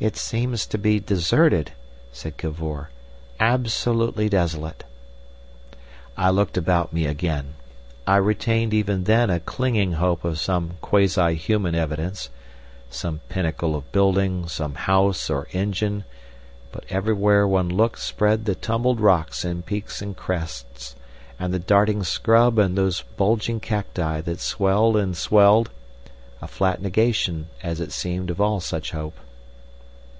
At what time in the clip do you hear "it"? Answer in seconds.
0.00-0.16, 27.80-27.90